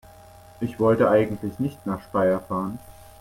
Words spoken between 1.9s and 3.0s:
Speyer fahren